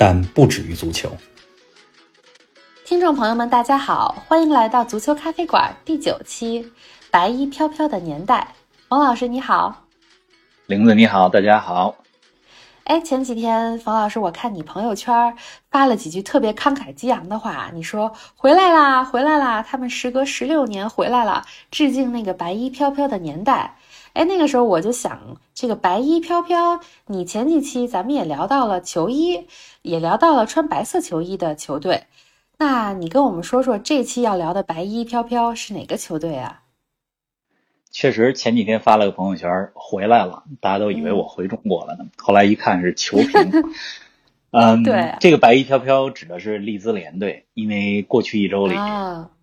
[0.00, 1.14] 但不止于足球。
[2.86, 6.64] 听众朋友们，大家好，欢迎来到足球咖啡馆第九期
[7.10, 8.48] 《白衣飘飘的年代》。
[8.88, 9.84] 冯老师你好，
[10.64, 11.96] 玲子你好，大家好。
[12.84, 15.36] 哎，前几天冯老师，我看你朋友圈
[15.70, 23.76] 发了几句特别慷慨激昂的话，你说回来啦，回来啦，他们时隔十六年回来了，致敬那个白衣飘飘的年代。
[24.20, 29.46] 哎，那个时候我就想，这个白衣飘飘，你前几期咱们也聊到了球衣，
[29.80, 32.04] 也聊到了穿白色球衣的球队，
[32.58, 36.60] 那你跟我们说说，这期要聊的白衣飘飘是哪个球队啊？
[37.90, 42.04] 确实，前几天发了个朋友圈，回来了，大家都以为我回中国了呢。
[42.18, 43.50] 后来一看是球评，
[44.52, 48.74] 嗯，对，这个白衣飘飘指的是利兹联队，因为过去一周里。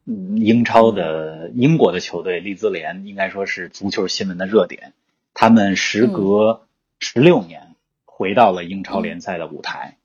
[0.07, 4.93] 英超的英国的球队利兹联应该说是足球新闻的热点，
[5.33, 6.67] 他们时隔
[6.99, 9.97] 十六年回到了英超联赛的舞台，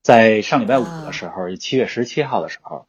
[0.00, 2.86] 在上礼拜五的时候，七月十七号的时候，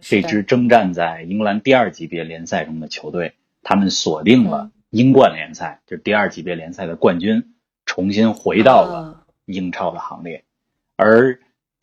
[0.00, 7.54] 这支征战在英格兰第二级别联赛中的球队，他们锁定了英冠联赛，就是第二级别联赛的冠军，
[7.86, 10.42] 重新回到了英超的行列，
[10.96, 11.38] 而。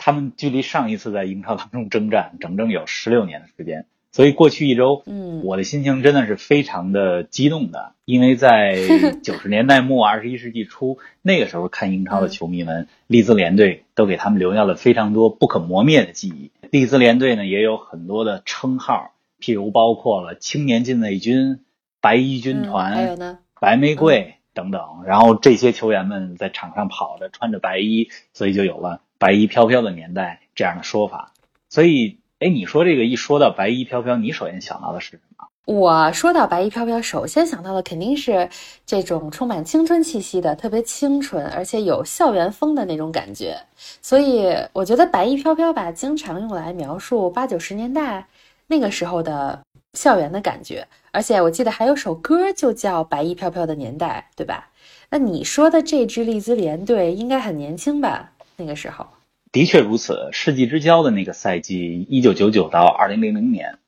[0.05, 3.87] 他们距离上一次在英超当中征战，整整有十六年的时间。
[4.11, 8.77] 所以过去一周，嗯，我的心情真的是非常的激动的， 因为在
[9.23, 16.51] 九十年代末、二十一世纪初那个时候看英超的球迷们，利兹联队都给他们留下了非常多不可磨灭的记忆。
[16.69, 21.61] 利兹联队呢也有很多的称号，譬如包括了青年禁卫军、
[21.99, 25.01] 白衣军团、还有呢白玫瑰等等。
[25.07, 29.01] 然后这些球员们在场上跑着，穿着白衣，所以就有了。
[29.17, 31.31] 白衣飘飘的年代这样的说法，
[31.69, 35.47] 所以，哎，你说这个一说到白衣飘飘，你首先想到的是什么？
[35.65, 38.47] 我说到白衣飘飘，首先想到的肯定是
[38.85, 43.57] 这种充满青春气息的、特别清纯而且有校园风的那种感觉。
[44.01, 48.27] 所以，我觉得白衣飘飘吧，经常用来描述八九十年代
[48.67, 49.59] 那个时候的
[49.93, 50.87] 校园的感觉。
[51.11, 54.69] 而且，我记得还有首歌就叫《白衣飘飘的年代》，对吧？
[55.09, 58.33] 那你说的这支利兹联队应该很年轻吧？
[58.57, 59.07] 那个时候，
[59.51, 60.29] 的确如此。
[60.31, 63.79] 世纪之交的那个赛季，一九九九到二零零零年，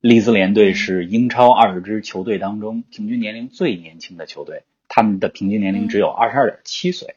[0.00, 7.16] 利兹联队是英超二十支球队当中平均年龄最年轻的球队，他们的平均年龄只有二十二点七岁。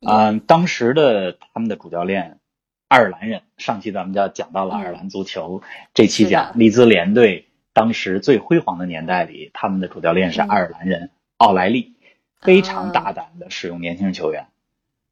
[0.00, 2.38] 嗯，当时的他们的主教练
[2.86, 11.94] 爱尔兰人，上期咱们就讲到了爱尔兰足球，这期讲利兹联队当时最辉煌的年代里，他们的主教练是爱尔兰人奥莱利，
[12.40, 14.46] 非常大胆的使用年轻球员。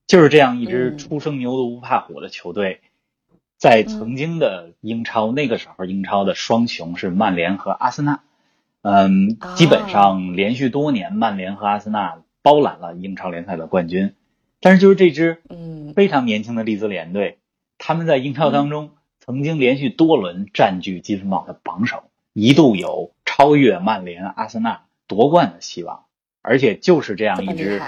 [0.06, 2.80] 就是这样一支初生牛犊不怕虎的球队，
[3.56, 8.20] 在曾经的英超那个时候，英超的双雄是曼联和阿森纳，
[8.82, 14.14] 嗯，基本上连续多年，曼联和阿森纳包揽了英超联赛的冠军。
[14.60, 17.38] 但是就是这支嗯非常年轻的利兹联队，
[17.76, 26.04] 他们在英超当中曾经连续多轮占据积分榜的榜首，一度有超越曼联、阿森纳夺冠的希望。
[26.42, 27.82] 而且就是这样一支。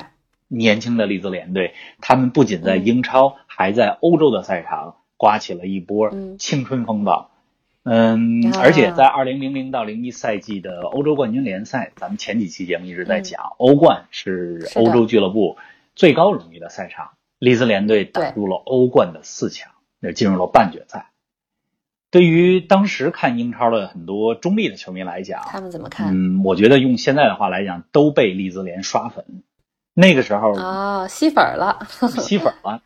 [0.48, 7.30] 年轻的利兹联队，他们不仅在英超，还在欧洲的赛场刮起了一波青春风暴。
[7.84, 15.56] 嗯，而且在二零零零到零一赛季的欧洲冠军联赛，咱们前几期节目一直在讲，欧冠是欧洲俱乐部
[15.94, 17.10] 最高荣誉的赛场。
[17.38, 19.70] 利兹联队打入了欧冠的四强，
[20.00, 21.10] 那进入了半决赛。
[22.10, 26.12] 对于当时看英超的很多中立的球迷来讲，他们怎么看？
[26.12, 29.44] 嗯，我觉得用现在的话来讲，都被利兹联刷粉。
[30.00, 31.80] 那个时候啊，吸粉了，
[32.22, 32.80] 吸粉了。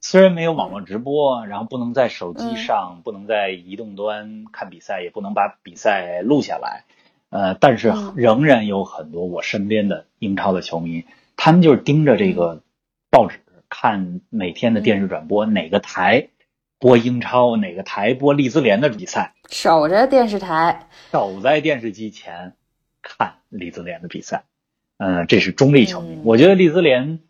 [0.00, 6.86] 虽然没有网络直播，然后不能在手机上，不能在移动端看比赛，也不能把比赛录下来，
[7.28, 11.04] 呃，但是仍然有很多我身边的英超的球迷，
[11.36, 12.62] 他们就是盯着这个
[13.10, 13.38] 报纸
[13.68, 16.30] 看每天的电视转播，哪个台
[16.80, 22.54] 播英超，哪个台播利兹联的比赛，守着电视台，守在电视机前
[23.02, 24.42] 看利兹联的比赛。
[25.02, 26.18] 嗯，这是中立球迷。
[26.24, 27.20] 我觉得利兹联，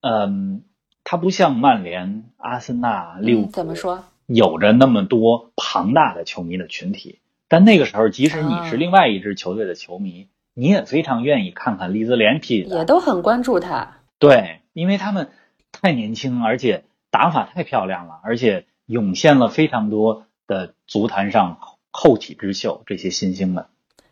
[0.00, 0.62] 嗯，
[1.04, 7.18] 它不像曼联、阿森纳、利物浦，怎么说，有着那么多庞大的球迷的群体。
[7.46, 13.98] 但那个时候，即使你是另外一支球队的球迷，你也非常愿意看看利兹联踢的，也都很关注他。
[14.18, 15.28] 对，因为他们
[15.70, 21.58] 太年轻，而且打法太漂亮了，而且涌现了非常多的足坛上
[21.90, 23.66] 后起之秀这些新星们。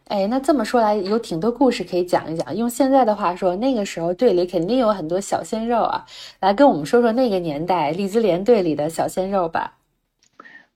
[0.06, 2.56] 哎，那这么说来，有挺多故事可以讲一讲。
[2.56, 6.06] 用现在的话说，那个时候队里肯定有很多小鲜肉啊，
[6.38, 9.74] 来跟我们说说那个年代利兹联队里的小鲜肉吧。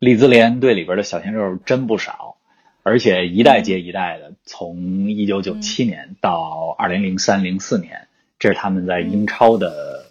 [0.00, 2.38] 利兹联队里边的小鲜肉真不少，
[2.82, 8.08] 而且一代接一代的，从一九九七年到二零零三零四年，
[8.40, 10.06] 这是他们在英超的，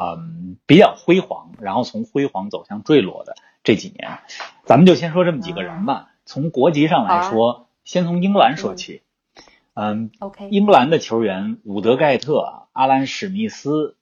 [0.00, 4.20] 嗯，比较辉煌，然后从辉煌走向坠落的这几年。
[4.64, 6.12] 咱们就先说这么几个人吧。
[6.24, 7.63] 从国籍上来说。
[7.84, 9.02] 先从英格兰说起，
[9.74, 13.96] 嗯，OK，英格兰的球员伍德盖特、阿兰史密斯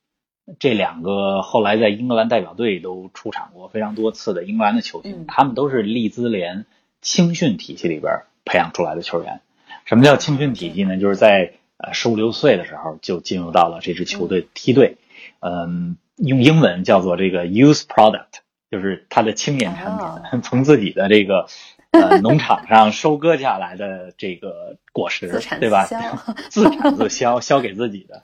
[0.58, 6.64] 这两个后来在英格兰代表队都出场过非常多次的英格兰的球星，他们都是利兹联
[7.00, 9.40] 青训体系里边培养出来的球员。
[9.84, 10.99] 什么叫青训体系呢？
[10.99, 14.96] 就是在呃十五六岁的时候就进入到了这支球队梯队，
[15.40, 19.99] 嗯，用英文叫做这个 youth product，就是他的青年产
[20.31, 21.49] 品， 从自己的这个。
[21.92, 25.28] 呃，农场上收割下来的这个果实，
[25.60, 25.86] 对吧？
[26.48, 28.22] 自产自销，销给自己的。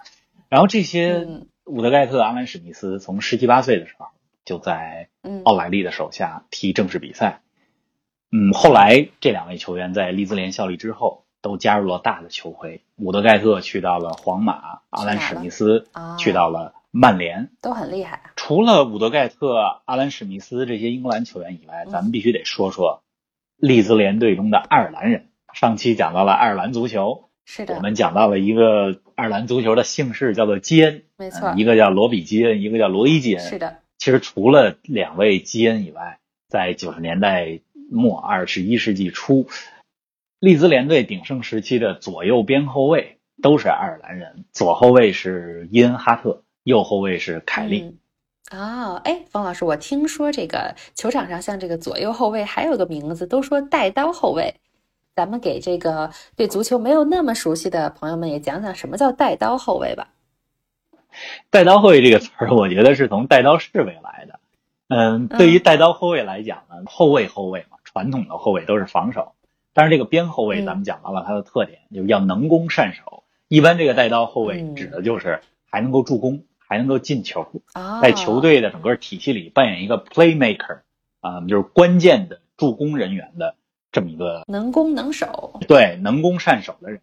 [0.49, 1.27] 然后这些
[1.67, 4.07] 伍德盖特、阿兰史密斯从十七八岁的时候
[4.47, 5.11] 就在
[5.45, 7.43] 奥莱利的手下踢正式比赛。
[8.33, 12.83] 嗯，后来这两位球员在利兹联效力之后，都加入了大的球会。
[12.97, 15.87] 伍德盖特去到了皇马，阿兰史密斯
[16.19, 18.23] 去到了曼联，都很厉害。
[18.35, 23.03] 除了伍德盖特、阿兰史密斯这些英格兰球员以外，咱们必须得说说。
[23.59, 33.79] 利兹联队中的爱尔兰人，上期讲到了爱尔兰足球，是的，我们讲到了一个爱尔兰足球的姓氏叫做基恩，没错，一个叫罗比基恩，一个叫罗伊基恩，是的。
[33.99, 37.59] 其实除了两位基恩以外，在九十年代
[37.91, 39.49] 末二十一世纪初，
[40.39, 47.97] 利兹联队鼎盛时期的左右边后卫都是爱尔兰人，左后卫是伊恩哈特，右后卫是凯利。
[48.51, 54.55] 哦，哎，方老师，我听说这个球场上像这个左右后卫还有个名字，都说带刀后卫。
[55.15, 60.09] 咱们给这个对足球没有那么熟悉的朋友们也讲讲什么叫带刀后卫吧。
[61.51, 64.41] 带刀后卫这个词儿，我觉得是从带刀侍卫来的。
[64.89, 69.33] 嗯，对于带刀后卫来讲呢，后卫后卫嘛，传统的后卫都是防守，
[69.75, 73.25] 但是这个边后卫咱们讲到了它的特点，就是要能攻善守。
[73.49, 76.45] 一般这个带刀后卫指的就是还能够助攻。
[76.69, 77.47] 还能够进球，
[78.03, 80.81] 在球队的整个体系里扮演一个 playmaker，
[81.21, 83.57] 啊，就是关键的助攻人员的
[83.91, 87.01] 这么一个能攻能守，对，能攻善守的人。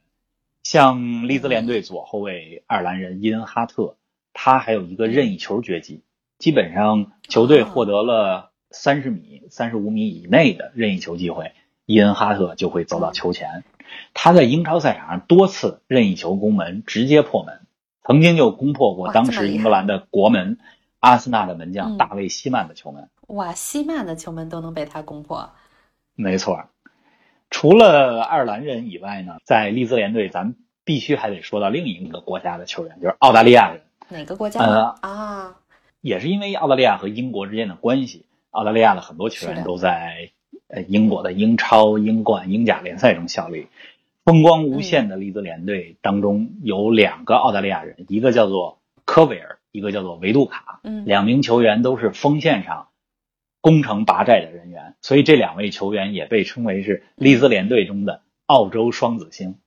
[0.61, 3.95] 像利兹联队左后卫爱尔兰人伊恩哈特，
[4.33, 6.01] 他还有一个任意球绝技，
[6.37, 11.53] 基本上球队获得了三十米、三十五米以内的任意球机会，
[11.85, 13.63] 伊恩哈特就会走到球前。
[14.13, 17.64] 他在英超赛场上多次任意球攻门，直接破门。
[18.05, 20.59] 曾经就攻破过当时英格兰的国门
[20.99, 23.09] 阿森纳的门将大卫希曼的球门。
[23.27, 25.49] 哇，希曼的球门都能被他攻破。
[26.15, 26.65] 没错，
[27.49, 33.81] 除了爱尔兰人以外呢，在利兹联队，咱们必须还得说到另一个国家的球员，就是澳大利亚人。
[34.09, 34.59] 哪个国家？
[34.59, 35.55] 呃啊，
[36.01, 40.29] 也是因为澳大利亚和英国之间的关系，澳大利亚的很多球员都在
[40.67, 43.67] 呃英国的英超、英冠、英甲联赛中效力。
[44.25, 50.79] 风光无限的利兹联队当中有两个澳大利亚人，一个叫做科维尔，一个叫做维杜卡。
[50.83, 52.87] 嗯，两名球员都是锋线上
[53.61, 59.59] 攻城拔寨的人员，所以这两位球员也被称为是利兹联队中的澳洲双子星。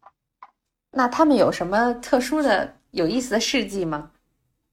[0.90, 4.10] 那他们有什么特殊的、有意思的事迹吗？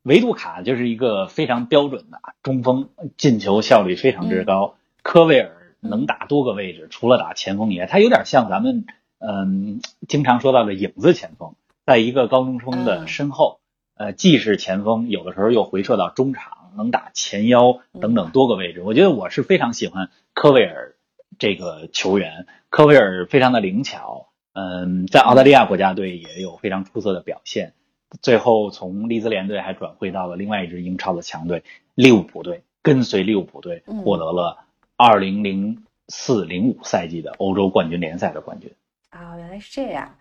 [0.01, 4.77] 维杜卡就是一个非常标准的中锋，进球效率非常之高。
[5.03, 8.87] 科维尔能打多个位置，除了打前锋以外，他有点像咱们。
[9.19, 11.55] 嗯，经常说到的影子前锋，
[11.85, 13.59] 在一个高中锋的身后，
[13.95, 18.81] 呃，既是前锋，有的时候又回撤到中场，能打前腰等等多个位置。
[18.81, 20.95] 我觉得我是非常喜欢科威尔
[21.39, 27.73] 这个球员，科威尔非常的灵巧，嗯，在澳大利亚国家队也有非常出色的表现。
[28.21, 31.63] 最后从利兹联队还转会到了另外一支英超的强队
[31.95, 34.59] 利物浦队，跟随利物浦队获得了
[34.95, 38.71] 二零零四零五赛季的欧洲冠军联赛的冠军。
[39.15, 40.17] 啊，原来是这样。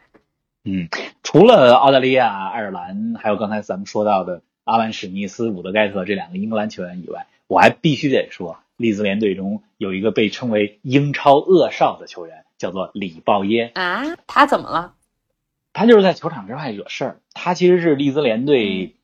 [0.65, 0.89] 嗯，
[1.25, 13.73] 除了澳大利亚、爱尔兰，还有刚才咱们说到的阿兰史密斯、伍德盖特这两个英格兰球员以外，我还必须得说，利兹联队中有一个被称为英超恶少的球员，叫做里鲍耶。
[13.75, 14.95] 啊，他怎么了？
[15.73, 17.17] 他就是在球场之外惹事儿。
[17.33, 18.95] 他其实是利兹联队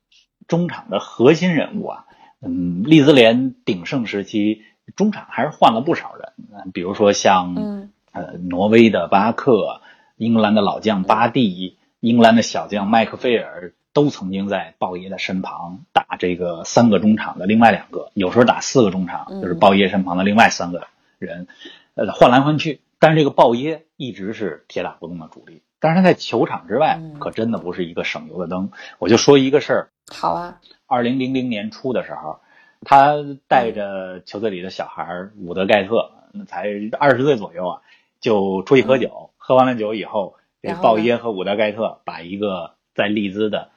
[0.47, 2.05] 中场的核心人物啊。
[2.41, 4.63] 嗯，利兹联鼎盛时期，
[4.95, 6.71] 中场还是换了不少人。
[6.71, 7.91] 比如说像。
[8.11, 9.81] 呃，挪威的巴克，
[10.17, 20.87] 英格兰的老将巴蒂，英格兰的小将麦克菲尔都曾经在鲍耶的身旁打这个三个中场的另外两个，有时候打四个中场，嗯就是鲍耶身旁的另外三个
[21.19, 21.47] 人，
[21.95, 22.81] 呃，换来换去。
[22.99, 28.71] 但是这个鲍耶一直是铁打不动的主力，但是他在球场之外嗯可真的不是一个省油的灯。
[28.99, 32.39] 我就说一个事儿，好啊，二零零零年初的时候，
[32.81, 33.15] 他
[33.47, 36.67] 带着球队里的小孩儿伍德盖特，那才
[36.99, 37.81] 二十岁左右啊，
[38.21, 39.31] 就出去喝酒。
[39.37, 43.71] 喝完了酒以后，这鲍耶和伍德盖特把一个在利兹的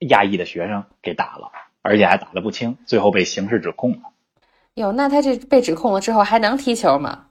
[0.00, 4.00] 亚裔的学生给打了，而且还打得不轻，最后被刑事指控了。
[4.74, 7.26] 哟，那他这被指控了之后还能踢球吗？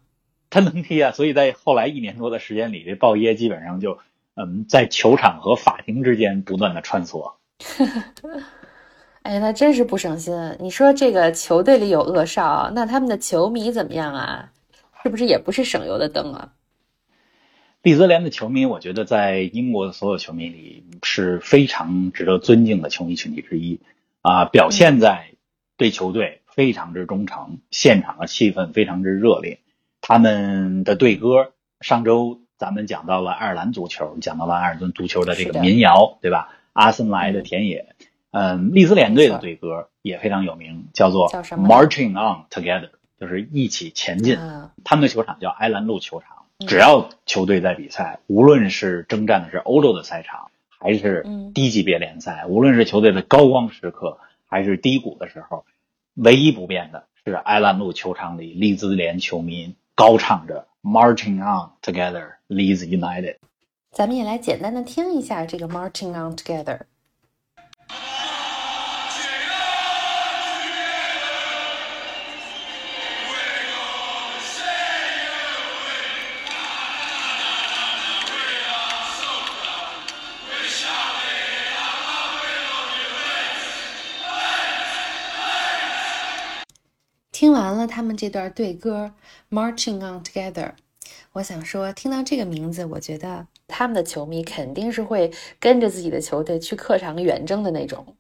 [0.50, 3.98] 他能踢啊，所以在后来一年多的时间里，这鲍耶基本上就
[4.36, 7.34] 嗯在球场和法庭之间不断的穿梭。
[9.24, 10.34] 哎，那真是不省心。
[10.60, 14.50] 你说这个球队里有恶少，那他们的球迷怎么样啊？
[15.03, 16.53] 是不是也不是省油的灯啊？
[17.81, 23.81] 利兹联的球迷，我觉得在英国的所有球迷里是非常值得尊敬的球迷群体之一
[24.22, 25.33] 啊，表现在
[25.75, 29.60] 对球队非常之忠诚，现场的气氛非常之热烈。
[30.00, 36.48] 他们的队歌，上周咱们讲到了爱尔兰足球，讲到了爱尔兰足球的这个民谣，对吧？
[36.72, 37.93] 阿森莱的田野，
[38.31, 42.89] 嗯，利兹联队的队歌也非常有名，叫做 Marching On Together，
[43.24, 44.38] 就是一起前进。
[44.38, 46.30] 啊，他们的球场叫埃兰路球场。
[46.30, 50.50] 嗯只要球队在比赛，无论是征战的是欧洲的赛场，
[50.80, 55.65] 还是嗯低级别联赛，无论是球队的高光时刻，还是低谷的时候，
[56.13, 63.38] 唯一不变的是埃兰路球场里利兹联球迷高唱着 “Marching on together, Leeds United”。
[63.92, 66.82] 咱们也来简单的听一下这个 Marching On Together。
[87.94, 89.14] 他们这段对歌
[89.56, 90.52] 《Marching On Together》，
[91.34, 98.16] 我想说，听到这个名字，我觉得他们的球迷肯定是会跟着自己的球队去客场远征的那种。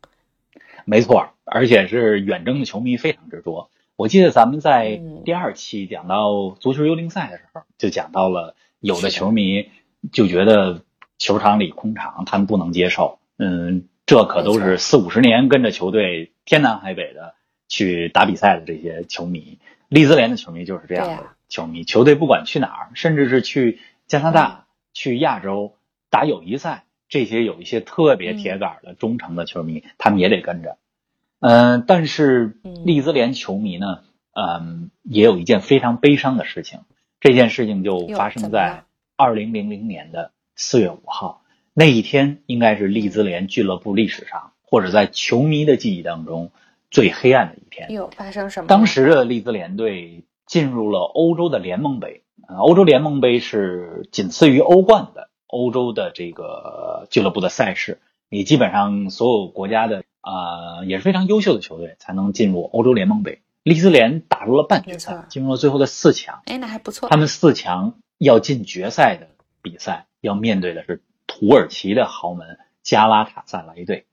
[0.85, 3.71] 没错，而且是远征的球迷非常之多。
[3.95, 9.71] 我记得咱们在嗯第二期讲到足球幽灵赛的时候，就讲到了有的球迷
[10.11, 10.83] 就觉得
[11.17, 13.17] 球场里空场他们不能接受。
[13.39, 17.33] 嗯，这可都是四五十年跟着球队天南海北的
[17.73, 19.57] 去打比赛的这些球迷。
[19.89, 25.73] 利兹联的球迷就是这样的球迷，球队不管去哪儿，甚至是去加拿大、去亚洲
[26.11, 30.77] 打友谊赛，这些有一些特别铁杆的忠诚的球迷，他们也得跟着。
[31.39, 34.01] 嗯、但是嗯利兹联球迷呢，
[34.33, 36.81] 嗯，也有一件非常悲伤的事情。
[37.19, 38.83] 这件事情就发生在
[39.15, 41.41] 二零零零年的四月五号，
[41.73, 46.51] 那一天应该是利兹联俱乐部历史上，或者在球迷的记忆当中
[46.93, 47.91] 最黑暗的一天。
[47.91, 48.67] 有，发生什么？
[48.67, 57.99] 当时的利兹联队进入了欧洲的联盟杯，呃，欧洲联盟杯是仅次于欧冠的欧洲的这个俱乐部的赛事。
[58.29, 63.41] 你基本上所有国家的啊、呃也是非常优秀的球队才能进入欧洲联盟杯。
[63.63, 66.41] 利兹联打入了半决赛，进入了最后的四强。
[66.45, 67.17] 哎，那还不错他。
[67.17, 69.29] 们四强要进决赛的
[69.61, 74.05] 比赛，要面对的是土耳其的豪门加拉塔萨雷队。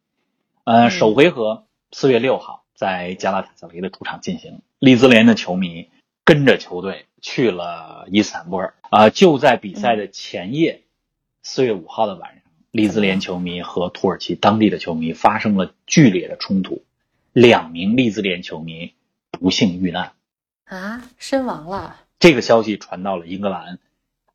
[0.65, 4.63] 呃，嗯首回合四月六号在加拉塔萨雷的主场进行。
[4.79, 5.91] 利兹联的球迷
[6.25, 8.73] 跟着球队去了伊斯坦布尔。
[8.89, 10.81] 啊、就在比赛的前夜，
[11.43, 16.83] 四、月五号的晚上，利兹联球迷和土耳其当地的球迷发生了剧烈的冲突，
[17.35, 18.95] 两名利兹联球迷
[19.31, 20.13] 不幸遇难。
[20.65, 21.97] 啊，身亡了。
[22.19, 23.79] 这个消息传到了英格兰，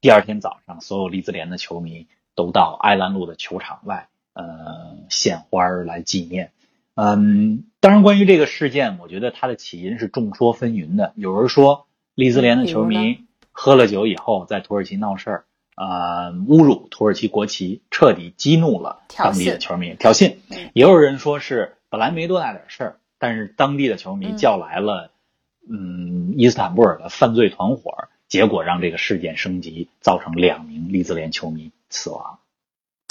[0.01, 6.51] 第二天早上，所有利兹联的球迷都到埃兰路的球场外，呃，献花儿来纪念。
[6.97, 11.13] 嗯，当然，关于这个事件，我觉得它的起因是众说纷纭的。
[11.15, 20.71] 有人说，利兹联的球迷喝了酒以后在土耳其闹事儿，呃，侮辱土耳其国旗，彻底激怒了当地的球迷，挑衅嗯。
[20.73, 25.11] 也有人说是本来没多大点事儿，但是当地的球迷嗯叫来了，
[25.69, 27.91] 嗯，伊斯坦布尔的犯罪团伙，
[28.27, 32.39] 结果让这个事件升级，造成两名利兹联球迷死亡。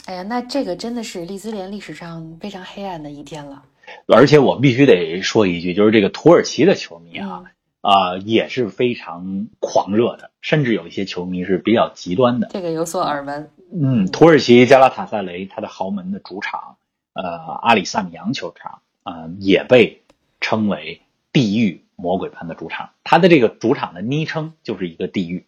[0.06, 3.62] 哎呀，那这个真的是利兹联历史上非常黑暗的一天了。
[4.06, 7.46] 而且我必须得说一句，就是这个土耳其的球迷啊，嗯
[7.80, 12.48] 啊、也是非常狂热的，甚至有一些球迷是比较极端的。
[12.50, 13.50] 这个有所耳闻。
[13.72, 16.76] 嗯，土耳其加拉塔萨雷他的豪门的主场，
[17.12, 17.22] 呃，
[17.62, 20.02] 阿里萨米扬球场，呃，也被
[20.40, 22.90] 称为地狱魔鬼般的主场。
[23.02, 25.44] 他的这个主场的昵称就是一个地狱。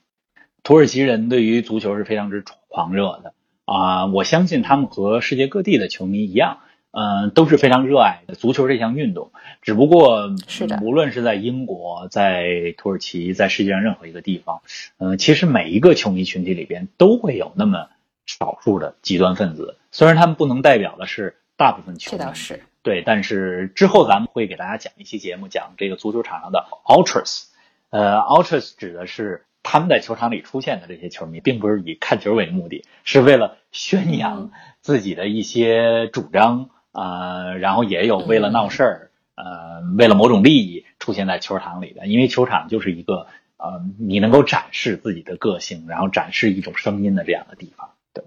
[0.62, 3.32] 土耳其人对于足球是非常之狂热的，
[3.64, 6.58] 啊、我相信他们和世界各地的球迷一样，
[6.98, 9.30] 嗯、都是非常热爱足球这项运动。
[9.60, 14.62] 只不过，是的无论是在英国、在土耳其、在世界上任何一个地方，
[14.98, 17.88] 嗯、其实每一个球迷群体里边都会有那么
[18.24, 22.62] 少数的极端分子，虽然他们不能代表的是大部分球迷，这倒是。
[22.82, 27.46] 对，但是之后咱们会给大家讲一期节目，讲这个足球场上的 ultras。
[27.90, 42.06] 呃，ultras 指的是他们在球场里出现的这些球迷，并不是以看球为目的，是为了宣扬自己的一些主张啊、呃然后也有为了闹事儿，呃，为了某种利益出现在球场里的。
[42.06, 43.26] 因为球场就是一个
[43.58, 47.90] 呃，你能够展示自己的个性，然后展示一种声音的这样的地方。
[48.14, 48.24] 对，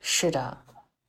[0.00, 0.58] 是的，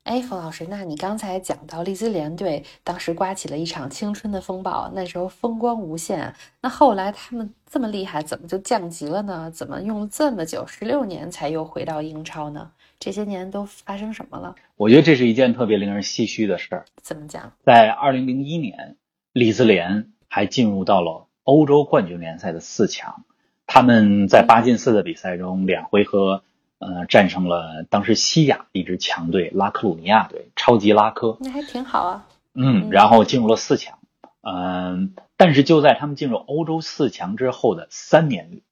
[0.02, 6.34] 哎，冯老师，那你刚才讲到利兹联队当时刮起了一场青春的风暴，那时候风光无限。
[6.60, 9.48] 那后来他们这么厉害，怎么就降级了呢？
[9.52, 12.72] 怎么用了这么久，十六年才又回到英超呢？
[13.04, 14.54] 这些年都发生什么了？
[14.76, 16.84] 我觉得这是一件特别令人唏嘘的事儿。
[17.02, 17.52] 怎么讲？
[17.64, 18.94] 在二零零一年，
[19.32, 23.24] 利兹联还进入到了欧洲冠军联赛的四强。
[23.66, 26.44] 他们在八进四的比赛中，两回合
[26.78, 31.36] 呃战胜了当时西亚一支强队拉科鲁尼亚队，超级拉科。
[31.40, 32.28] 那还挺好啊。
[32.54, 33.98] 嗯，然后进入了四强。
[34.42, 38.62] 嗯，但是就在他们进入欧洲四强之后的三年里，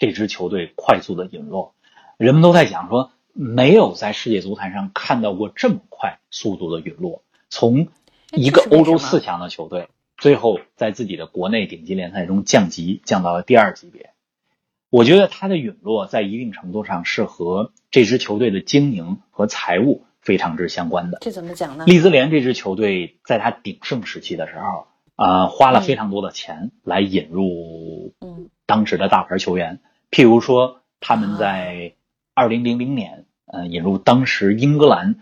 [0.00, 1.74] 这支球队快速的陨落。
[2.16, 7.22] 人们都在讲说，没有在世界足坛上看到过这么快速度的陨落。
[7.48, 7.86] 从
[8.32, 14.10] 一个欧洲四强的球队，最后在自己的国内顶级联赛中降级，降到了第二级别。
[14.90, 21.18] 我觉得他的陨落在一定程度上是和这支球队的经营和财务非常之相关的。
[21.20, 21.84] 这怎么讲呢？
[21.86, 29.80] 利兹联这支球队在他鼎盛时期的时候，呃，花了非常多的钱来引入嗯当时的大牌球员，
[30.10, 31.94] 譬如说他们在
[32.34, 35.16] 二零零零年，呃，引入当时英格兰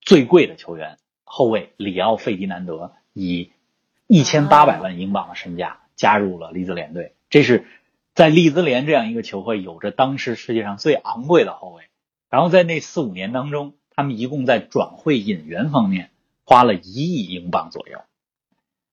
[0.00, 3.52] 最贵的球员后卫里奥费迪南德，以
[4.06, 7.66] 一千八百万英镑的身价加入了利兹联队，这是
[8.14, 11.84] 在利兹联这样一个球会有着当时世界上最昂贵的后卫。
[12.28, 16.10] 然后在那四五年当中，他们一共在转会引援方面
[16.44, 18.00] 花了一亿英镑左右，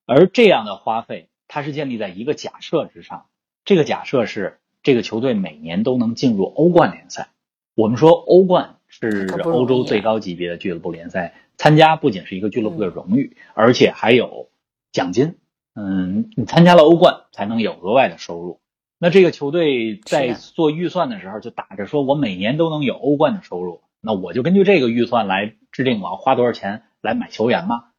[0.06, 3.25] 而这样的花费，它是建立在一个假设之上。
[3.63, 7.30] 这个假设是这个球队每年都能进入欧冠联赛。
[7.78, 14.50] 我们说欧冠是欧洲最高级别的俱乐部联赛，参加不仅是一个俱乐部的荣誉，而且还有
[14.92, 15.36] 奖金。
[15.76, 18.60] 嗯，你参加了欧冠才能有额外的收入。
[18.98, 27.90] 那这个球队在做预算的时候就打着说，我每年都能有欧冠的收入，那我就根据这个预算来制定我要花多少钱来买球员嘛。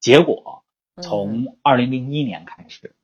[0.00, 2.94] 结果嗯从二零零一年开始，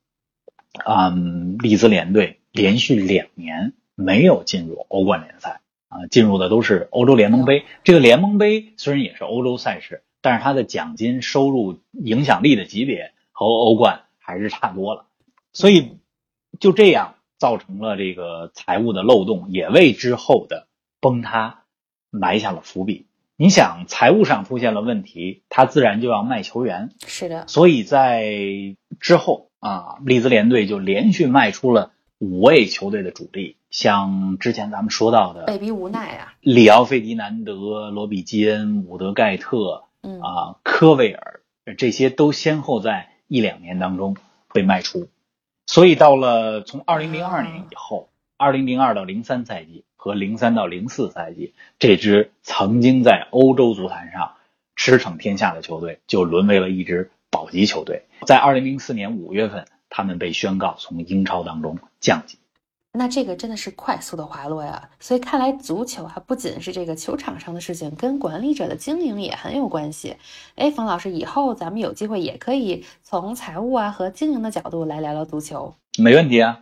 [0.83, 5.61] 嗯，利兹联队连续两年没有进入欧冠联赛
[5.93, 7.65] 啊，进入的都是欧洲联盟杯。
[7.83, 15.05] 这个联盟杯虽然也是欧洲赛事，但是它的奖金收入、影响力的级别和欧冠还是差多了，
[15.51, 15.97] 所以
[16.59, 20.67] 就这样造成了这个财务的漏洞，也为之后的
[20.99, 21.63] 崩塌
[22.09, 23.05] 埋下了伏笔。
[23.35, 28.31] 你想，财务上出现了问题，他自然就要卖球员，是的，所以在
[28.99, 36.33] 之后啊，利兹联队就连续卖出了五位球队的主力，像之前咱们说到的被逼无奈啊。
[36.39, 41.41] 里奥费迪南德、罗比基恩、伍德盖特嗯啊、科威尔，
[41.77, 44.15] 这些都先后在一两年当中
[44.53, 45.09] 被卖出。
[45.65, 54.33] 所以到了从二零零二年以后，二零零二到零三赛季和零三到零四赛季，这支曾经在欧洲足坛上
[54.75, 58.03] 驰骋天下的球队，就沦为了一支保级球队。
[58.27, 62.37] 在二零零四年五月份，他们被宣告从英超当中降级。
[62.95, 70.15] 那这个真的是快速的滑落呀，所以看来足球啊，不仅是这个球场上的事情，跟管理者的经营也很有关系。
[70.55, 75.73] 哎，冯老师，以后咱们有机会也可以从财务啊和经营的角度来聊聊足球。
[75.97, 76.59] 没问题啊，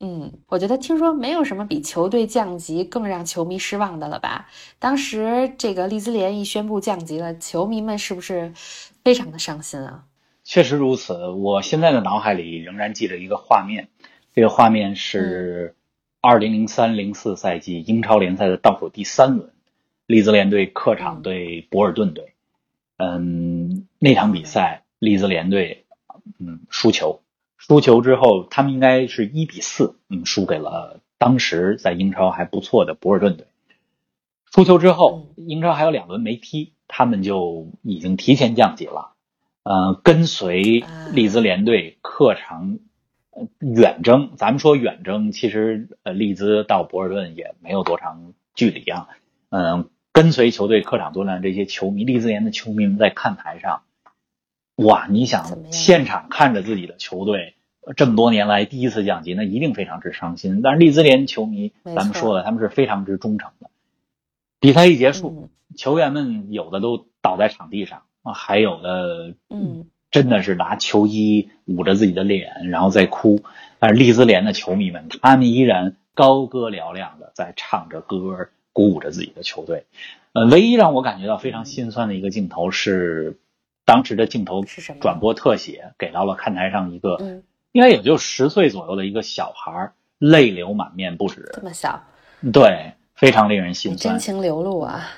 [0.00, 4.48] 嗯，我觉得听说没有什么比球队降级更让球迷失望的了吧？
[4.78, 8.50] 当时这个利兹联一宣布降级了，球迷们是不是
[9.04, 10.04] 非常的伤心啊？
[10.42, 11.28] 确实如此。
[11.28, 13.88] 我现在的脑海里仍然记着一个画面，
[14.36, 15.76] 这个画面是
[16.20, 19.50] 二零零三零四赛季英超联赛的倒数第三轮，
[20.06, 22.34] 利兹联队客场对博尔顿队。
[22.98, 25.86] 嗯，那场比赛利兹联队
[26.38, 27.22] 嗯输球，
[27.56, 33.46] 输球之后他们应该是一比四嗯输给了当时在英超还不错的博尔顿队。
[34.52, 39.14] 输球之后，英超还有两轮没踢，他们就已经提前降级了。
[39.62, 42.78] 呃，跟随利兹联队客场呃
[43.58, 49.08] 远征，咱们说远征，其实呃利兹到博尔顿也没有多长距离啊。
[49.50, 53.82] 嗯、跟随球队客场作战这些球迷，利兹联的球迷们在看台上，
[54.76, 55.06] 哇！
[55.08, 60.60] 你想现场看着自己的球队呃这么多年来第一次降级，那一定非常之伤心。
[60.62, 63.70] 但是利兹联球迷，咱们说了，他们是非常之忠诚的。
[64.58, 73.42] 比赛一结束，嗯球员们有的都倒在场地上啊，还有的嗯，真的是拿球衣捂着自己的脸，然后再哭。
[73.78, 79.84] 但是利兹联的球迷们，他们依然高歌嘹亮的在唱着歌，鼓舞着自己的球队。
[80.32, 83.38] 呃，唯一让我感觉到非常心酸的一个镜头是，
[83.84, 84.64] 当时的镜头
[85.00, 87.42] 转播特写给到了看台上一个嗯，
[87.72, 92.02] 应该也就十岁左右的一个小孩，泪流满面不止这，么小，
[92.52, 94.14] 对，非常令人心酸。
[94.14, 95.08] 真情流露啊！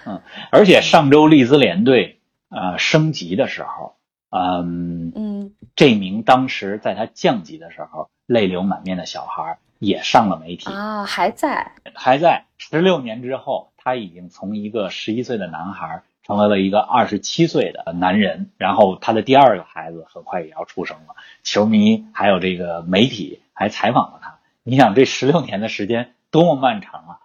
[0.51, 3.94] 而且上周利兹联队呃升级的时候，
[4.31, 21.14] 嗯，嗯，这名当时在他降级的时候泪流满面的小孩也上了媒体，啊，还在，还在十六年之后，他已经从一个十一岁的男孩成为了一个二十七岁的男人，然后他的第二个孩子很快也要出生了。
[21.43, 27.21] 球迷还有这个媒体还采访了他，你想这十六年的时间多么漫长啊！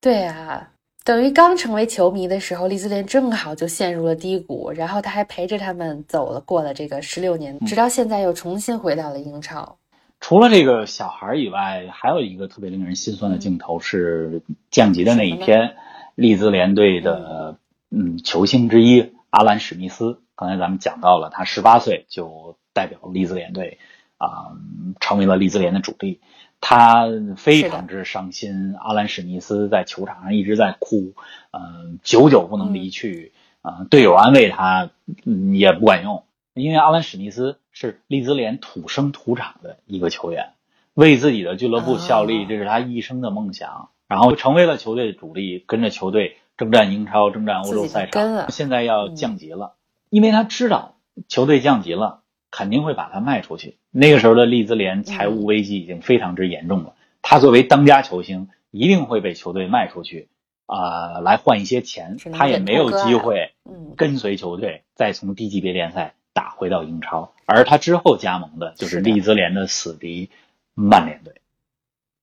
[0.00, 0.70] 对啊，
[1.10, 9.76] 等于刚成为球迷的时候，利兹联正好就陷入了低谷，然后他还陪着他们走了过了这个十六年，嗯直到现在又重新回到了英超。
[10.20, 15.74] 除了这个小孩以外，还有一个特别令人心酸的镜头是降级的那一天，
[16.14, 17.58] 利兹联队的
[17.90, 23.78] 嗯球星之一阿兰史密斯，刚才咱们讲到了，他十八岁就代表利兹联队
[24.16, 24.52] 啊、
[25.00, 26.20] 成为了利兹联的主力。
[26.60, 31.14] 他非常之伤心，阿兰史密斯在球场上一直在哭，
[31.50, 34.90] 嗯、久久不能离去，啊、队友安慰他、
[35.24, 40.50] 嗯也不管用，因为阿兰史密斯是利兹联土生土长的一个球员，
[40.94, 43.88] 为自己的俱乐部效力，哦这是他一生的梦想。
[44.06, 48.50] 然后成为了球队的主力，跟着球队征战英超、征战欧洲赛场。
[48.50, 49.74] 现在要降级了，
[50.08, 50.96] 因为他知道
[51.28, 53.76] 球队降级了，肯定会把它卖出去。
[53.90, 60.28] 那个时候的利兹联财务危机已经非常之严重了，他作为当家球星，一定会被球队卖出去，
[60.66, 70.30] 啊、来换一些钱他也没有机会嗯，跟随球队再从低级别联赛打回到英超，而他之后加盟的就是利兹联的死敌
[70.74, 71.34] 曼联队。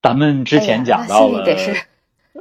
[0.02, 1.46] 咱们之前讲到了，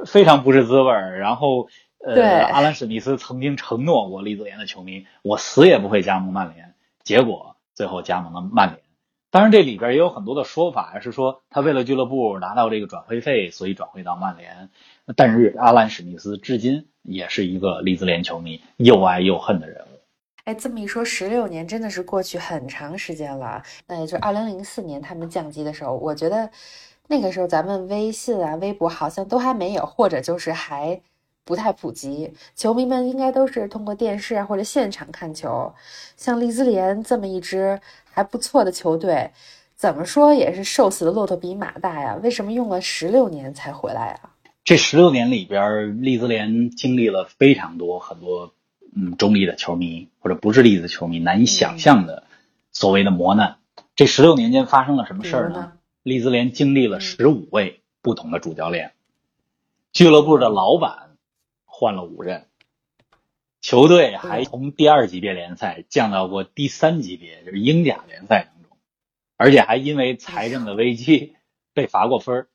[0.05, 1.19] 非常不是滋味儿。
[1.19, 1.67] 然后，
[1.99, 6.73] 呃，阿兰史密斯曾经承诺过利兹联的球迷，我死也不会加盟曼联。
[7.03, 8.81] 结果最后加盟了曼联。
[9.29, 14.69] 当然，这里边也有很多的说法，是说他为了俱乐部拿到这个转会费，所以转会到曼联。
[15.15, 19.99] 但是阿兰史密斯至今也是一个利兹联球迷，又爱又恨的人物。
[20.45, 23.61] 哎，这么一说，十六年真的是过去很长时间了。
[23.85, 26.49] 那也就是二零零四年他们降级的时候，我觉得
[27.07, 30.99] 那个时候咱们微信啊、微博好像都还没有，或者就是还
[31.47, 32.31] 不太普及。
[32.55, 35.73] 球迷们应该都是通过电视啊或者现场看球。
[36.17, 37.79] 像利兹联这么一支
[38.11, 39.31] 还不错的球队，
[39.75, 42.19] 怎么说也是瘦死的骆驼比马大呀？
[42.21, 44.35] 为什么用了十六年才回来啊？
[44.65, 48.53] 这十六年里边，利兹联经历了非常多很多
[48.93, 52.23] 嗯中立的球迷或者不是利兹球迷难以想象的
[52.73, 53.55] 所谓的磨难。
[53.95, 55.71] 这十六年间发生了什么事儿呢？
[56.03, 58.91] 利兹联经历了嗯十五位不同的主教练，
[59.93, 61.06] 俱乐部的老板
[61.79, 62.47] 换了五任，
[63.61, 68.77] 球队还从第二级别联赛降到过第三级别，就是英甲联赛当中，
[69.37, 71.35] 而且还因为财政的危机
[71.75, 72.47] 被罚过分儿。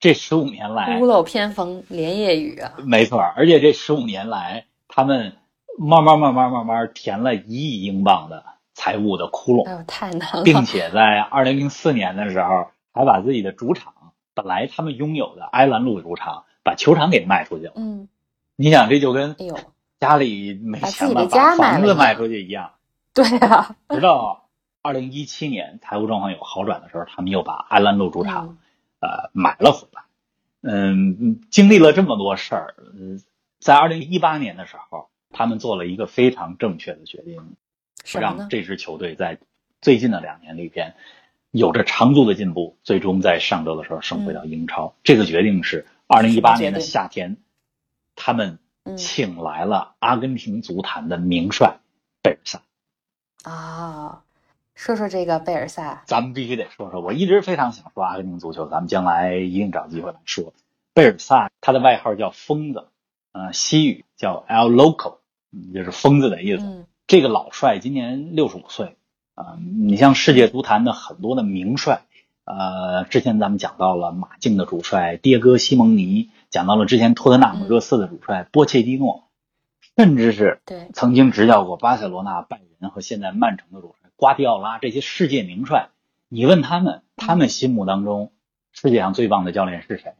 [0.00, 2.72] 这十五年来，屋漏偏逢连夜雨啊！
[2.78, 5.36] 没错，而且这十五年来，他们
[5.78, 8.42] 慢慢慢慢慢慢填了一亿英镑的
[8.72, 10.44] 财务的窟窿，哎呦，太难了。
[10.44, 17.72] 并且在二零零四年的时候，还把自己的主场，本来他们拥有的埃兰路主场，把球场给卖出去了。
[17.76, 18.08] 嗯，
[18.56, 19.58] 你想，这就跟哎呦，
[20.00, 22.72] 家里没钱了，把房子卖出去一样。
[23.12, 24.48] 对啊，直到
[24.82, 28.58] 二零一七年财务状况有好转的时候，他们又把安兰路主场、嗯
[28.98, 30.02] 呃买了回来。
[30.62, 33.20] 嗯，经历了这么多事儿，嗯，
[33.60, 37.56] 在二零一八年的时候，他们做了一个非常正确的决定？
[38.14, 39.38] 让这支球队在
[39.82, 40.94] 最近的两年里边
[41.50, 44.94] 有着长足的进步，最终在上周的时候升回到英超。
[45.04, 47.36] 这个决定是二零一八年的夏天，
[48.16, 51.78] 他们嗯请来了阿根廷足坛的名帅
[52.22, 52.62] 贝尔萨。
[53.44, 54.24] 啊，
[54.74, 60.52] 说说这个贝尔萨，咱们必须得说说，我一直非常想说阿根廷足球，咱们将来一定找机会来说。
[60.92, 62.88] 贝尔萨他的外号叫疯子，
[63.30, 65.18] 呃，西语叫 El Loco，
[65.52, 66.64] 嗯就是疯子的意思。
[66.64, 68.96] 嗯这个老帅今年六十五岁，
[69.36, 72.02] 啊、你像世界足坛的很多的名帅，
[72.44, 79.28] 呃，之前咱们讲到了马竞的主帅迭戈·西蒙尼，讲到了之前托特纳姆热刺的主帅波切蒂诺，
[79.94, 85.90] 甚至是对曾经执教过巴塞罗那、拜仁和现在曼城的主帅瓜迪奥拉这些世界名帅，
[86.30, 88.32] 你问他们，他们心目当中
[88.72, 90.14] 世界上最棒的教练是谁？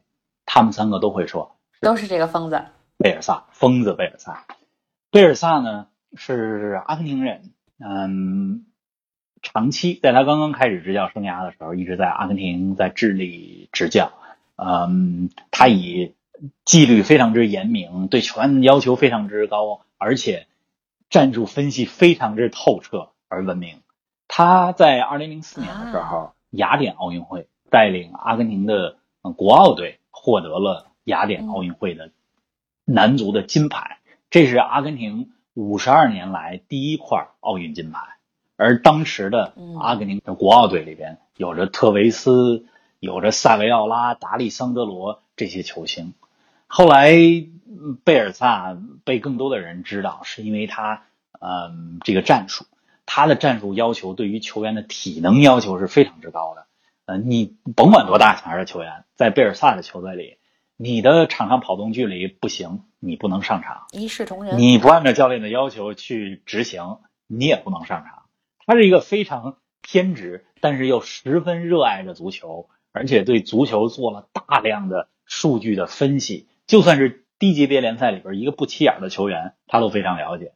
[0.44, 2.62] 他们三个都会说都是这个疯子。
[2.98, 4.44] 贝尔萨，疯子贝尔萨。
[5.10, 8.66] 贝尔萨呢是阿根廷人，嗯，
[9.40, 14.12] 长期在他刚刚开始执教生涯的时候，一直在阿根廷在智利执教。
[14.58, 16.14] 嗯，他以
[16.64, 20.46] 纪律非常之严明，对球员的要求非常之高，而且
[21.10, 23.80] 战术分析非常之透彻而闻名。
[24.28, 28.96] 他在二零零四年的时候，雅典奥运会带领阿根廷的
[29.36, 32.10] 国奥队获得了雅典奥运会的
[32.84, 33.98] 男足的金牌，
[34.30, 38.00] 这是阿根廷五十二年来第一块奥运金牌。
[38.56, 42.66] 而当时的阿根廷的国奥队里边有着特维斯。
[42.98, 46.14] 有着萨维奥拉、达利桑德罗这些球星，
[46.66, 47.14] 后来
[48.04, 51.04] 贝尔萨被更多的人知道，是因为他，
[51.40, 52.66] 嗯，这个战术，
[53.06, 56.66] 他的战术要求对于球员的体能要求是非常之高的。
[57.06, 60.38] 呃，你甭管多大牌的球员，在贝尔萨的球队里，
[60.76, 64.58] 你的场上跑动距离不行，你不能上场，一视同仁。
[64.58, 68.24] 你不按照教练的要求去执行，你也不能上场。
[68.66, 72.68] 他是一个非常偏执，但是又十分热爱着足球。
[72.92, 80.52] 而且对足球做了大量的数据的分析，就算是低级别联赛里边一个不起眼的球员，他都非常了解。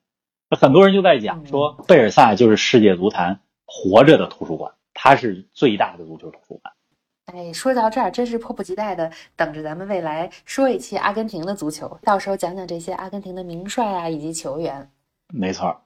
[0.50, 6.74] 很多人就在讲说，贝尔萨就是世界足坛活着的图书馆，他是最大的足球图书馆。
[7.26, 14.90] 哎，说到这儿，真是迫不及待的等着咱们未来说一期阿根廷的足球，到时候讲讲这些阿根廷的名帅啊以及球员。
[15.32, 15.80] 没错。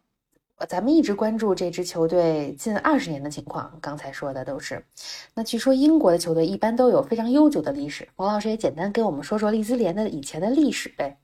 [0.69, 4.83] 咱们一直关注这支球队近二十年的情况，刚才说的都是。
[5.35, 11.19] 那据说英国的球队一般都有非常悠久的历史，王老师也简单给我们说说利兹联的以前的历史呗。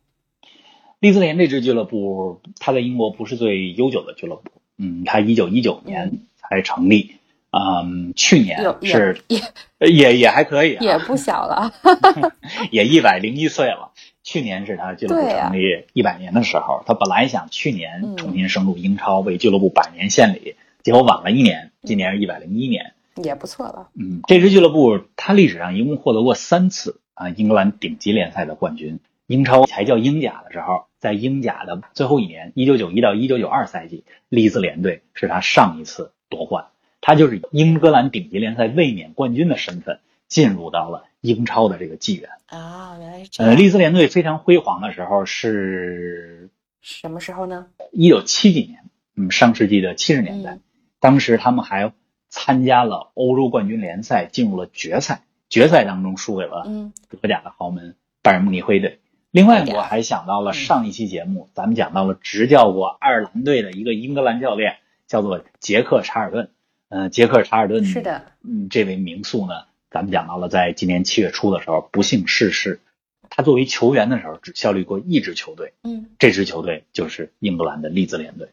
[0.99, 7.14] 利兹联这支俱乐部，它在英国不是最悠久的俱乐部，嗯，它一九一九年才成立，
[7.53, 9.40] 嗯，去年是也
[9.88, 11.73] 也也还可以，也不小了，
[12.71, 13.93] 也一百零一岁了。
[14.22, 23.88] 去年是他俱乐部成立一百年的时候，他本来想去年重新升入英超，为俱乐部百年献礼，结果晚了一年，今年是一百零一年，也不错了。
[23.94, 36.66] 嗯，这支俱乐部它历史上一共获得过三次啊英格兰顶级联赛的冠军，英超还叫英甲的时候，在英甲的最后一年，一九九一到一九九二赛季，利兹联队是他上一次夺冠，
[37.00, 41.06] 他就是英格兰顶级联赛卫冕冠军的身份进入到了。
[41.20, 43.52] 英超的这个纪元啊，原来是这样。
[43.52, 47.66] 呃，利兹联队非常辉煌的时候是什么时候呢？
[47.92, 48.85] 一九七几年，
[49.16, 50.59] 嗯，上世纪的七十年代，
[50.98, 51.92] 当时他们还
[52.28, 55.22] 参加了欧洲冠军联赛，进入了决赛。
[55.48, 56.64] 决赛当中输给了
[57.09, 59.00] 德甲的豪门拜仁慕尼黑队。
[59.33, 66.50] 另外，我还想到了上一期节目，咱们讲到了执教过爱尔兰队的一个英格兰教练，叫做杰克查尔顿。
[66.88, 69.64] 嗯，杰克查尔顿是的，嗯，这位名宿呢。
[69.90, 72.81] 咱们讲到了，在今年七月初的时候不幸逝世。
[73.29, 78.48] 他作为球员的时候只效力过一支球队，嗯，这支球队就是英格兰的利兹联队。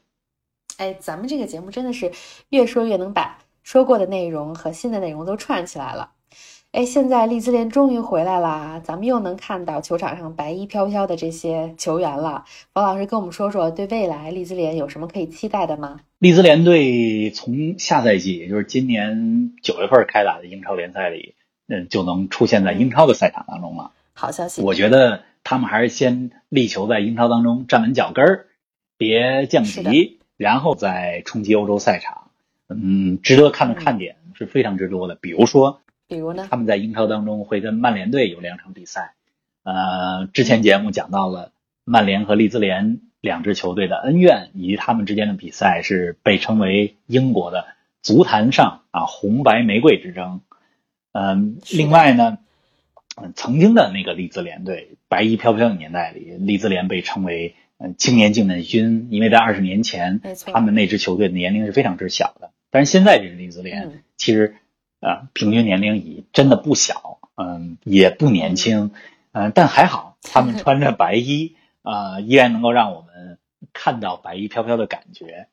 [0.77, 2.11] 哎，咱们这个节目真的是
[2.49, 6.11] 越说越能把说过的内容和新的内容都串起来了。
[6.73, 12.43] 哎，现在利兹联终于回来了，咱们又能看到球场上白衣飘飘的这些球员了。
[12.73, 16.01] 王老师跟我们说说，对未来利兹联有什么可以期待的吗？
[16.19, 21.35] 利兹联队从下赛季，也就是今年九月份开打的英超联赛里，
[21.67, 23.91] 嗯，就能出现在英超的赛场当中了。
[24.13, 24.61] 好消息！
[24.61, 28.45] 我觉得他们还是先力求在英超当中站稳脚跟儿，
[28.97, 32.29] 别降级，然后再冲击欧洲赛场。
[32.67, 35.79] 嗯，值得看的看点是非常之多的，比如说。
[36.07, 36.47] 比如呢？
[36.49, 39.13] 他们在英超当中会跟曼联队有两场比赛。
[39.63, 41.51] 呃，之前节目讲到了
[41.83, 47.65] 曼联和利兹联两支球队的恩怨，以及他们之间的比赛是被称为英国的
[48.01, 50.39] 足坛上啊红白玫瑰之争。
[51.11, 52.37] 嗯，另外呢，
[53.35, 60.21] 曾经的那个利兹联队白衣飘飘的年代里，利兹联被称为嗯青年境内军，因为在二十年前，
[60.53, 62.51] 他们那支球队的年龄是非常之小的。
[62.71, 64.55] 但是现在这支利兹联其实。
[65.07, 68.91] 啊，平均年龄已真的不小，嗯，也不年轻，
[69.31, 73.37] 嗯，但还好，他们 穿着白衣，啊，依然能够让我们
[73.71, 75.47] 看到白衣飘飘的感觉。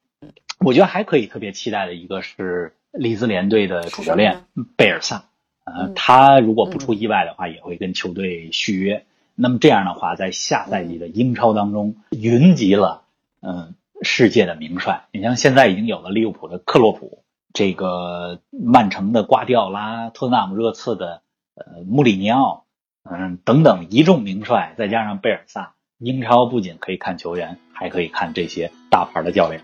[0.59, 4.45] 我觉得还可以特别期待的一个是利兹联队的主教练
[4.77, 5.27] 贝尔萨，
[5.65, 9.05] 呃，他如果不出意外的话，也会跟球队续约。
[9.37, 13.03] 那么这样的话，在下赛季的英超当中，云集了
[13.41, 15.05] 嗯世界的名帅。
[15.13, 17.24] 你像现在已经有了利物浦的克洛普。
[17.55, 21.23] 这个曼城的瓜迪奥拉，特纳姆热刺的
[21.55, 22.65] 呃穆里尼奥，
[23.09, 29.63] 嗯，等等一众名帅，再加上贝尔萨，英超不仅可以看球员，还可以看这些大牌的教练。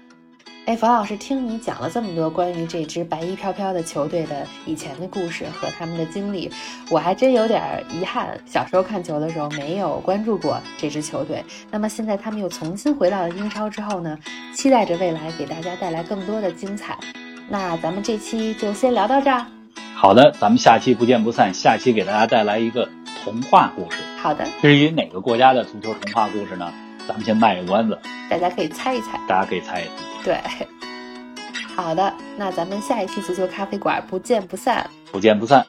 [0.67, 6.49] 哎，冯老师，听你讲了这么多关于这支白衣飘飘的球队的以前的故事和他们的经历，
[6.93, 11.45] 我还真有点遗憾，小时候看球的时候没有关注过这支球队。
[11.73, 14.17] 那么现在他们又重新回到了英超之后呢，
[14.55, 16.97] 期待着未来给大家带来更多的精彩。
[17.53, 19.45] 那咱们这期就先聊到这儿。
[19.97, 21.53] 好的，咱们下期不见不散。
[21.53, 22.89] 下期给大家带来一个
[23.25, 23.99] 童话故事。
[24.23, 26.73] 好的，至于哪个国家的足球童话故事呢？
[27.09, 27.99] 咱们先卖个关子，
[28.31, 29.19] 大家可以猜一猜。
[29.27, 29.91] 大家可以猜一猜。
[30.25, 30.39] 对，
[31.75, 34.89] 好的，那咱们下一期足球咖啡馆不见不散。
[35.11, 35.67] 不见不散。